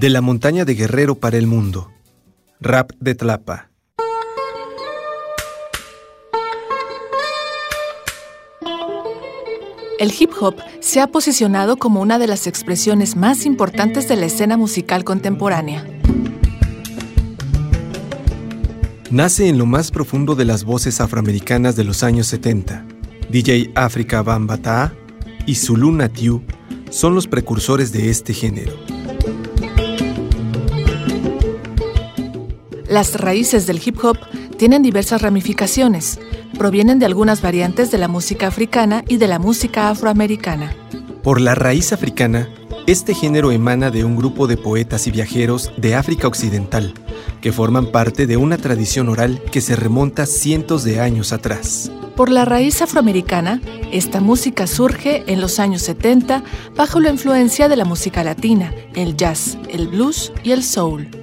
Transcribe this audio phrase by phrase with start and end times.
[0.00, 1.92] De la montaña de Guerrero para el mundo.
[2.58, 3.68] Rap de Tlapa.
[9.98, 14.24] El hip hop se ha posicionado como una de las expresiones más importantes de la
[14.24, 15.86] escena musical contemporánea.
[19.10, 22.86] Nace en lo más profundo de las voces afroamericanas de los años 70.
[23.28, 24.94] DJ Africa Bambata
[25.44, 26.42] y Zulu Natiu
[26.88, 28.89] son los precursores de este género.
[32.90, 34.18] Las raíces del hip hop
[34.58, 36.18] tienen diversas ramificaciones.
[36.58, 40.74] Provienen de algunas variantes de la música africana y de la música afroamericana.
[41.22, 42.48] Por la raíz africana,
[42.88, 46.92] este género emana de un grupo de poetas y viajeros de África Occidental,
[47.40, 51.92] que forman parte de una tradición oral que se remonta cientos de años atrás.
[52.16, 53.60] Por la raíz afroamericana,
[53.92, 56.42] esta música surge en los años 70
[56.74, 61.19] bajo la influencia de la música latina, el jazz, el blues y el soul.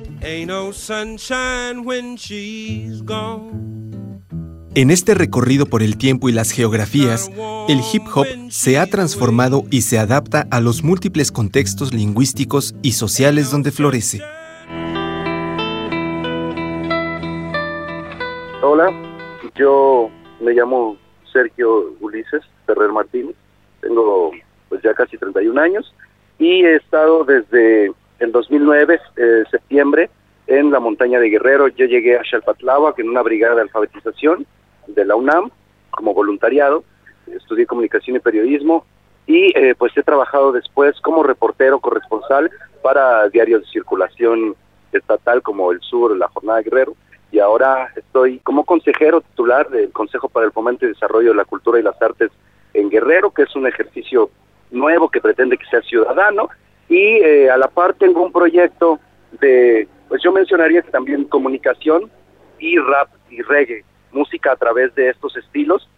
[4.76, 7.30] En este recorrido por el tiempo y las geografías,
[7.70, 12.94] el hip hop se ha transformado y se adapta a los múltiples contextos lingüísticos y
[12.94, 14.22] sociales donde florece.
[18.64, 18.92] Hola,
[19.56, 20.10] yo
[20.42, 20.98] me llamo
[21.32, 23.36] Sergio Ulises Ferrer Martínez,
[23.82, 24.32] tengo
[24.70, 25.94] pues ya casi 31 años
[26.40, 30.10] y he estado desde en 2009, eh, septiembre,
[30.48, 31.68] en la montaña de Guerrero.
[31.68, 34.46] Yo llegué a que en una brigada de alfabetización
[34.88, 35.52] de la UNAM
[35.92, 36.84] como voluntariado.
[37.28, 38.86] Estudié comunicación y periodismo
[39.26, 42.50] y eh, pues he trabajado después como reportero corresponsal
[42.82, 44.56] para diarios de circulación
[44.94, 46.96] estatal como El Sur, La Jornada de Guerrero.
[47.30, 51.46] Y ahora estoy como consejero titular del Consejo para el Fomento y Desarrollo de la
[51.46, 52.32] Cultura y las Artes
[52.74, 54.30] en Guerrero, que es un ejercicio
[54.72, 56.50] nuevo que pretende que sea ciudadano
[56.90, 59.00] y eh, a la par tengo un proyecto
[59.40, 62.10] de, pues yo mencionaría que también comunicación
[62.60, 65.90] y rap y reggae, música a través de estos estilos,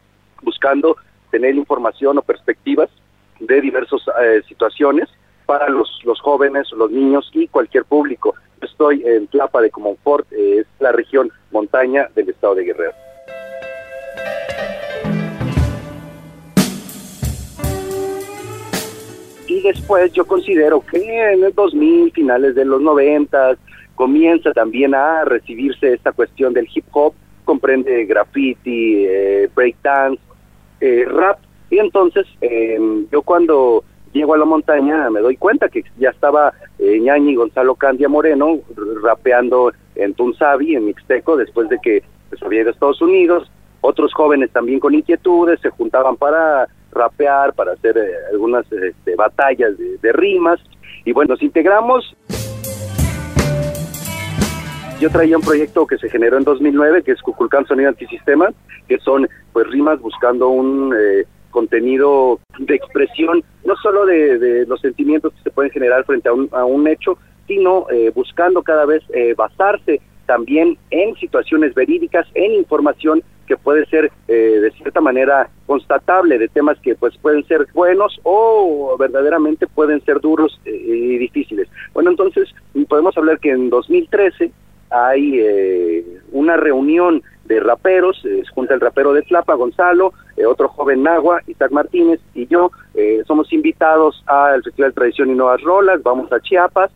[0.42, 0.98] buscando
[1.32, 2.90] tener información o perspectivas
[3.40, 5.08] de diversas eh, situaciones
[5.46, 8.36] para los, los jóvenes, los niños y cualquier público.
[8.62, 12.94] Estoy en Tlapa de Comonfort, eh, es la región montaña del estado de Guerrero.
[19.50, 23.58] Y después yo considero que en el 2000, finales de los 90,
[23.96, 27.14] comienza también a recibirse esta cuestión del hip hop,
[27.46, 30.22] comprende graffiti, eh, breakdance,
[30.80, 31.40] eh, rap,
[31.72, 33.84] y entonces em, yo cuando
[34.14, 38.60] llego a la montaña me doy cuenta que ya estaba eh, Ñañi Gonzalo Candia Moreno
[39.04, 43.52] rapeando en Tunsabi, en Mixteco, después de que pues, había a Estados Unidos,
[43.82, 49.74] otros jóvenes también con inquietudes se juntaban para rapear, para hacer eh, algunas este, batallas
[49.78, 50.60] de, rimas.
[51.06, 52.16] Y bueno, nos integramos.
[55.00, 58.50] Yo traía un proyecto que se generó en 2009, que es Cuculcán Sonido Antisistema,
[58.88, 65.34] que son pues rimas buscando un eh, contenido de expresión, no solo de, los sentimientos
[65.34, 67.18] que se pueden generar frente a un, a un hecho,
[67.48, 69.02] sino eh, buscando cada vez
[69.38, 76.38] basarse también en situaciones verídicas, en información que puede ser eh, de cierta manera constatable
[76.38, 81.68] de temas que pues pueden ser buenos o verdaderamente pueden ser duros eh, y difíciles.
[81.96, 82.48] Bueno, entonces
[82.88, 84.52] podemos hablar que en 2013
[84.92, 88.22] hay eh, una reunión de raperos,
[88.54, 90.14] junto el rapero de Tlapa, Gonzalo,
[90.48, 92.70] otro joven Nagua, Isaac Martínez y yo,
[93.26, 96.92] somos invitados al Festival Tradición y Nuevas Rolas, vamos a Chiapas.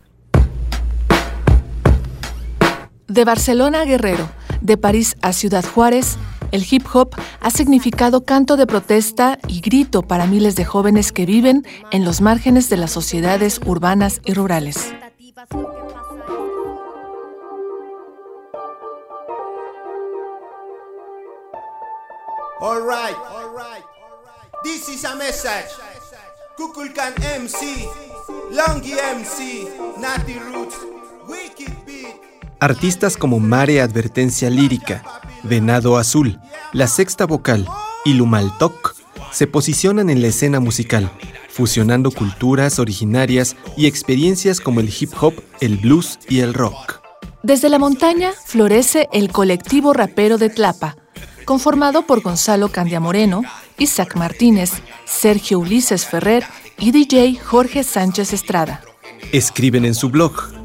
[3.14, 4.28] De Barcelona a Guerrero,
[4.60, 6.16] de París a Ciudad Juárez,
[6.50, 11.24] el hip hop ha significado canto de protesta y grito para miles de jóvenes que
[11.24, 14.92] viven en los márgenes de las sociedades urbanas y rurales.
[22.60, 22.82] All.
[24.64, 25.70] This is a message.
[26.56, 27.88] Kukulkan MC,
[28.50, 29.68] Longy MC,
[30.00, 30.74] Natty Roots,
[31.28, 32.33] Wicked Beat.
[32.64, 35.04] Artistas como Mare Advertencia Lírica,
[35.42, 36.40] Venado Azul,
[36.72, 37.68] La Sexta Vocal
[38.06, 38.94] y Lumaltok
[39.32, 41.10] se posicionan en la escena musical,
[41.50, 47.02] fusionando culturas originarias y experiencias como el hip hop, el blues y el rock.
[47.42, 50.96] Desde la montaña florece el colectivo rapero de Tlapa,
[51.44, 53.42] conformado por Gonzalo Candia Moreno,
[53.76, 54.70] Isaac Martínez,
[55.04, 56.46] Sergio Ulises Ferrer
[56.78, 58.80] y DJ Jorge Sánchez Estrada.
[59.32, 60.63] Escriben en su blog.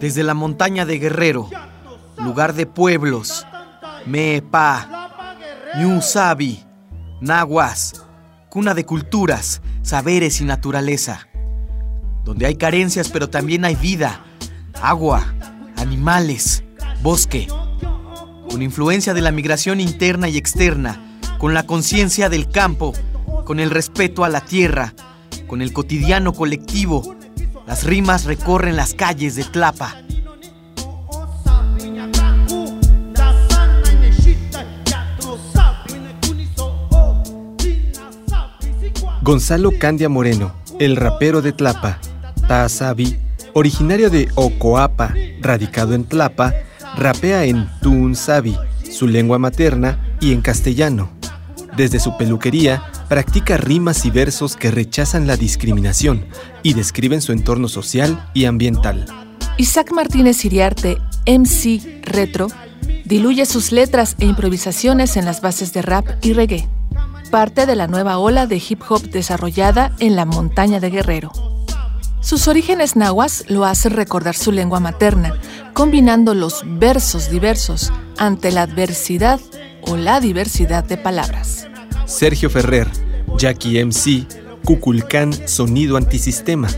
[0.00, 1.50] Desde la montaña de Guerrero,
[2.16, 3.46] lugar de pueblos,
[4.06, 5.36] Mepa,
[5.78, 6.64] Ñusabi,
[7.20, 8.02] Nahuas,
[8.48, 11.28] cuna de culturas, saberes y naturaleza,
[12.24, 14.24] donde hay carencias pero también hay vida,
[14.80, 15.34] agua,
[15.76, 16.64] animales,
[17.02, 17.46] bosque,
[18.48, 22.94] con influencia de la migración interna y externa, con la conciencia del campo,
[23.44, 24.94] con el respeto a la tierra,
[25.46, 27.16] con el cotidiano colectivo,
[27.70, 29.94] las rimas recorren las calles de Tlapa.
[39.22, 42.00] Gonzalo Candia Moreno, el rapero de Tlapa,
[42.48, 43.16] Tazabi,
[43.52, 46.52] originario de Ocoapa, radicado en Tlapa,
[46.96, 48.58] rapea en Tunsabi,
[48.90, 51.08] su lengua materna, y en castellano.
[51.76, 56.26] Desde su peluquería, practica rimas y versos que rechazan la discriminación
[56.62, 59.04] y describen su entorno social y ambiental.
[59.56, 60.96] Isaac Martínez Iriarte,
[61.26, 62.46] MC Retro,
[63.04, 66.68] diluye sus letras e improvisaciones en las bases de rap y reggae,
[67.32, 71.32] parte de la nueva ola de hip hop desarrollada en la montaña de Guerrero.
[72.20, 75.34] Sus orígenes nahuas lo hacen recordar su lengua materna,
[75.72, 79.40] combinando los versos diversos ante la adversidad
[79.82, 81.69] o la diversidad de palabras.
[82.10, 82.88] Sergio Ferrer,
[83.38, 84.26] Jackie MC,
[84.64, 86.68] Cuculcán Sonido Antisistema.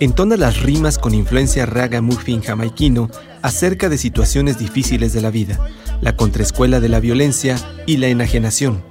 [0.00, 3.10] Entona las rimas con influencia raga muffin jamaiquino
[3.42, 5.60] acerca de situaciones difíciles de la vida,
[6.00, 8.82] la contraescuela de la violencia y la enajenación,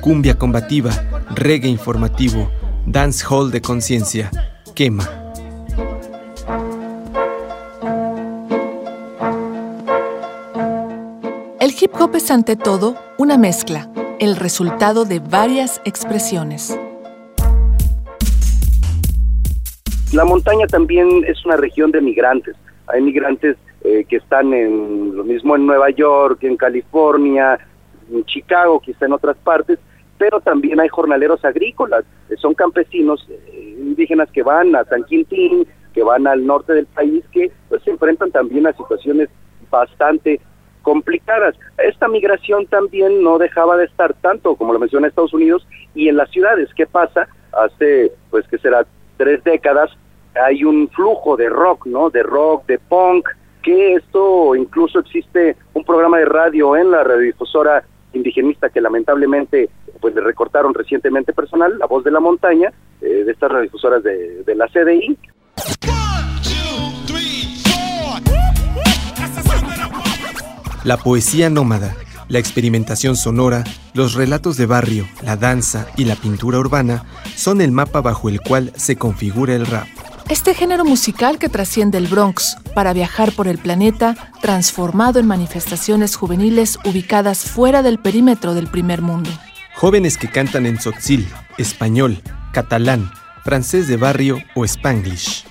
[0.00, 0.92] cumbia combativa,
[1.34, 2.48] reggae informativo,
[2.86, 4.30] dance hall de conciencia,
[4.76, 5.10] quema.
[11.60, 13.88] El hip hop es ante todo una mezcla,
[14.22, 16.78] el resultado de varias expresiones.
[20.12, 22.54] La montaña también es una región de migrantes.
[22.86, 27.58] Hay migrantes eh, que están en lo mismo en Nueva York, en California,
[28.12, 29.80] en Chicago, quizá en otras partes,
[30.18, 35.66] pero también hay jornaleros agrícolas, eh, son campesinos eh, indígenas que van a San Quintín,
[35.92, 39.30] que van al norte del país, que pues, se enfrentan también a situaciones
[39.68, 40.40] bastante
[40.82, 41.54] complicadas.
[41.78, 46.16] Esta migración también no dejaba de estar tanto, como lo menciona Estados Unidos, y en
[46.16, 46.68] las ciudades.
[46.74, 47.28] ¿Qué pasa?
[47.52, 48.86] Hace, pues, que será
[49.16, 49.90] tres décadas,
[50.34, 52.10] hay un flujo de rock, ¿no?
[52.10, 53.28] De rock, de punk,
[53.62, 59.70] que esto incluso existe un programa de radio en la radiodifusora indigenista que lamentablemente
[60.00, 64.54] pues le recortaron recientemente personal, La Voz de la Montaña, eh, de estas radiodifusoras de,
[64.54, 65.16] la CDI.
[70.84, 71.94] La poesía nómada,
[72.26, 73.62] la experimentación sonora,
[73.94, 77.04] los relatos de barrio, la danza y la pintura urbana
[77.36, 79.86] son el mapa bajo el cual se configura el rap.
[80.28, 86.16] Este género musical que trasciende el Bronx para viajar por el planeta, transformado en manifestaciones
[86.16, 89.30] juveniles ubicadas fuera del perímetro del primer mundo.
[89.76, 92.22] Jóvenes que cantan en tzotzil, español,
[92.52, 93.12] catalán,
[93.44, 95.44] francés de barrio o spanglish.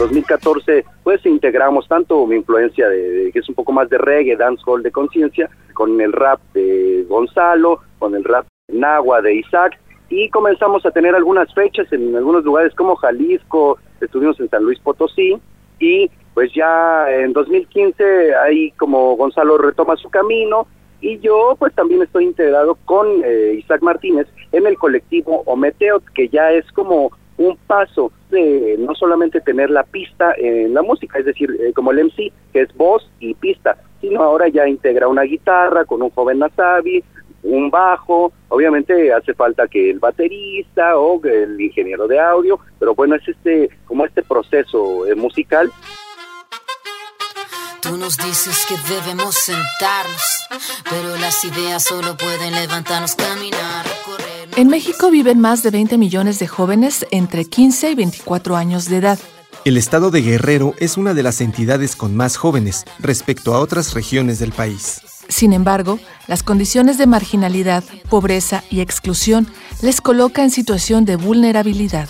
[0.00, 4.34] 2014, pues integramos tanto mi influencia de, de, que es un poco más de reggae,
[4.34, 9.78] dancehall de conciencia, con el rap de Gonzalo, con el rap Nahua de Isaac,
[10.08, 14.80] y comenzamos a tener algunas fechas en algunos lugares como Jalisco, estuvimos en San Luis
[14.80, 15.38] Potosí,
[15.78, 20.66] y pues ya en 2015 ahí como Gonzalo retoma su camino,
[21.02, 26.28] y yo pues también estoy integrado con eh, Isaac Martínez en el colectivo Ometeot, que
[26.28, 31.24] ya es como un paso de no solamente tener la pista en la música, es
[31.24, 35.22] decir, eh, como el MC, que es voz y pista, sino ahora ya integra una
[35.22, 37.02] guitarra con un joven Nasabi,
[37.42, 43.14] un bajo, obviamente hace falta que el baterista o el ingeniero de audio, pero bueno,
[43.14, 45.72] es este como este proceso eh, musical.
[47.82, 50.22] Tú nos dices que debemos sentarnos,
[50.88, 54.48] pero las ideas solo pueden levantarnos, caminar, recorrer.
[54.56, 58.98] En México viven más de 20 millones de jóvenes entre 15 y 24 años de
[58.98, 59.18] edad.
[59.64, 63.94] El estado de Guerrero es una de las entidades con más jóvenes respecto a otras
[63.94, 65.00] regiones del país.
[65.28, 69.46] Sin embargo, las condiciones de marginalidad, pobreza y exclusión
[69.80, 72.08] les coloca en situación de vulnerabilidad.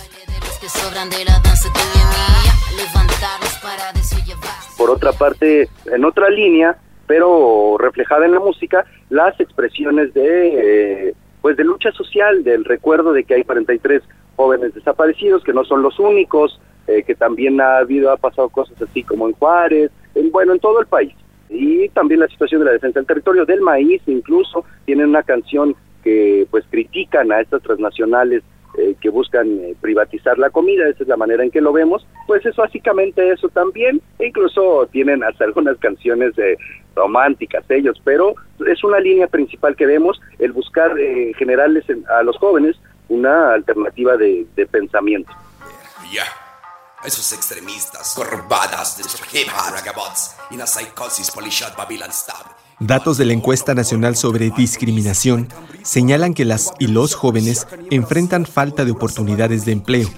[4.80, 11.14] Por otra parte, en otra línea, pero reflejada en la música, las expresiones de, eh,
[11.42, 14.02] pues de lucha social, del recuerdo de que hay 43
[14.36, 18.80] jóvenes desaparecidos, que no son los únicos, eh, que también ha habido, ha pasado cosas
[18.80, 21.12] así como en Juárez, en, bueno, en todo el país.
[21.50, 25.76] Y también la situación de la defensa del territorio, del maíz, incluso tienen una canción
[26.02, 28.42] que pues critican a estas transnacionales
[28.80, 32.06] eh, que buscan eh, privatizar la comida, esa es la manera en que lo vemos,
[32.26, 36.56] pues es básicamente eso también, e incluso tienen hasta algunas canciones de
[36.94, 38.34] románticas ellos, pero
[38.66, 42.76] es una línea principal que vemos, el buscar eh, generarles a los jóvenes
[43.08, 45.30] una alternativa de, pensamiento.
[46.12, 46.24] Ya,
[47.04, 49.48] esos extremistas, corbadas de hip
[50.50, 52.69] y una psicosis polishot Babylon Stab.
[52.80, 55.48] Datos de la encuesta nacional sobre discriminación
[55.82, 60.08] señalan que las y los jóvenes enfrentan falta de oportunidades de empleo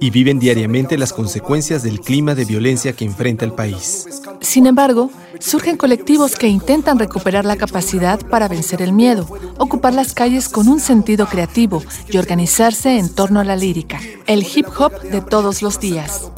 [0.00, 4.06] y viven diariamente las consecuencias del clima de violencia que enfrenta el país.
[4.42, 5.10] Sin embargo,
[5.40, 9.26] surgen colectivos que intentan recuperar la capacidad para vencer el miedo,
[9.58, 14.42] ocupar las calles con un sentido creativo y organizarse en torno a la lírica, el
[14.42, 16.30] hip hop de todos los días.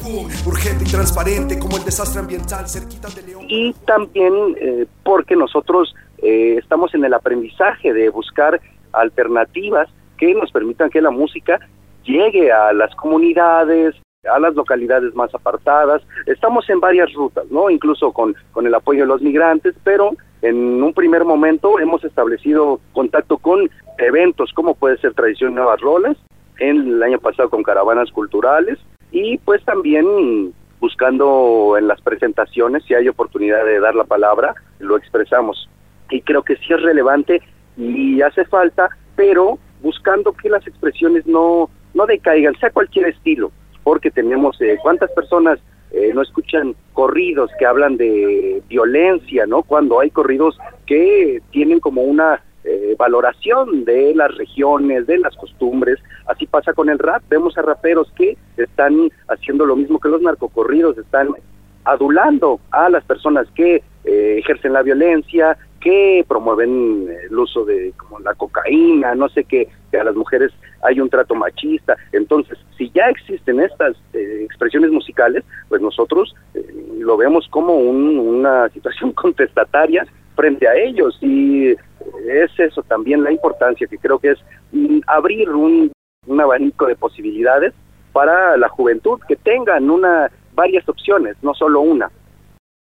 [3.47, 8.59] Y también eh, porque nosotros eh, estamos en el aprendizaje de buscar
[8.93, 11.59] alternativas que nos permitan que la música
[12.03, 13.95] llegue a las comunidades,
[14.31, 16.01] a las localidades más apartadas.
[16.25, 17.69] Estamos en varias rutas, ¿no?
[17.69, 20.11] Incluso con, con el apoyo de los migrantes, pero
[20.41, 26.17] en un primer momento hemos establecido contacto con eventos como puede ser Tradición Nuevas Rolas,
[26.59, 28.79] en el año pasado con caravanas culturales
[29.11, 34.97] y pues también buscando en las presentaciones, si hay oportunidad de dar la palabra, lo
[34.97, 35.69] expresamos.
[36.09, 37.41] Y creo que sí es relevante
[37.77, 43.51] y hace falta, pero buscando que las expresiones no, no decaigan, sea cualquier estilo,
[43.83, 45.59] porque tenemos eh, cuántas personas
[45.91, 49.63] eh, no escuchan corridos que hablan de violencia, ¿no?
[49.63, 55.99] Cuando hay corridos que tienen como una eh, valoración de las regiones, de las costumbres.
[56.25, 57.21] Así pasa con el rap.
[57.29, 61.29] Vemos a raperos que están haciendo lo mismo que los narcocorridos, están
[61.83, 68.33] adulando a las personas que ejercen la violencia, que promueven el uso de como la
[68.33, 70.51] cocaína, no sé qué, que a las mujeres
[70.83, 71.95] hay un trato machista.
[72.11, 76.65] Entonces, si ya existen estas eh, expresiones musicales, pues nosotros eh,
[76.99, 83.87] lo vemos como una situación contestataria frente a ellos y es eso también la importancia
[83.87, 84.39] que creo que es
[84.71, 85.91] mm, abrir un,
[86.25, 87.73] un abanico de posibilidades
[88.11, 92.11] para la juventud que tengan una varias opciones, no solo una.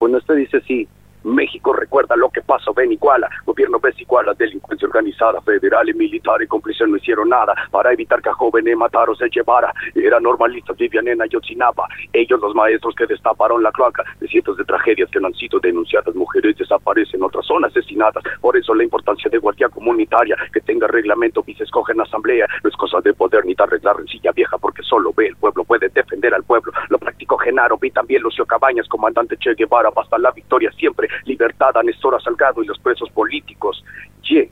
[0.01, 0.89] Bueno, usted dice sí,
[1.25, 3.29] México recuerda lo que pasó en Iguala.
[3.45, 8.21] Gobierno ves Iguala, delincuencia organizada, federal y militar y cómplices no hicieron nada para evitar
[8.23, 9.73] que a jóvenes mataron se llevara.
[9.95, 11.89] Eran normalistas, vivían en Ayotzinapa.
[12.13, 15.61] Ellos los maestros que destaparon la cloaca de cientos de tragedias que no han sido
[15.61, 16.15] denunciadas.
[16.15, 18.23] Mujeres desaparecen, otras son asesinadas.
[18.41, 22.47] Por eso la importancia de guardia comunitaria, que tenga reglamento y se escoge en asamblea.
[22.63, 25.65] No es cosa de poder ni de arreglar rencilla vieja porque solo ve el pueblo,
[25.65, 26.73] puede defender al pueblo.
[26.89, 26.99] Lo
[27.33, 31.83] practicó Genaro, vi también Lucio Cabañas, comandante Che Guevara, basta la victoria siempre libertad a
[31.83, 33.83] Néstor Salgado y los presos políticos.
[34.23, 34.51] Ye.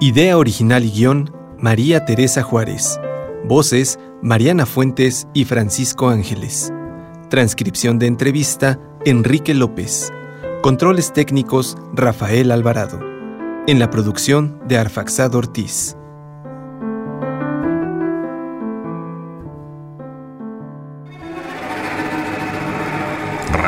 [0.00, 3.00] Idea original y guion, María Teresa Juárez.
[3.48, 6.70] Voces, Mariana Fuentes y Francisco Ángeles.
[7.30, 10.12] Transcripción de entrevista, Enrique López.
[10.62, 13.00] Controles técnicos, Rafael Alvarado.
[13.66, 15.96] En la producción de Arfaxado Ortiz.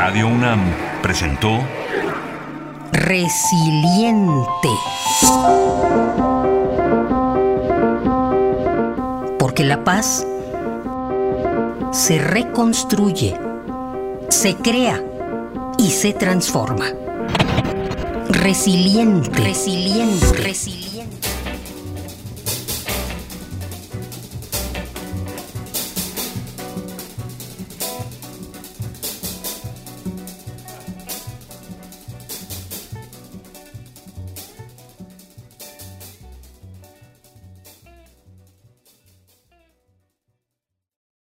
[0.07, 0.61] Radio UNAM
[1.01, 1.61] presentó
[2.93, 4.69] Resiliente.
[9.39, 10.27] Porque la paz
[11.91, 13.35] se reconstruye,
[14.29, 15.03] se crea
[15.79, 16.85] y se transforma.
[18.29, 19.41] Resiliente.
[19.41, 20.33] Resiliente.
[20.35, 20.84] Resiliente.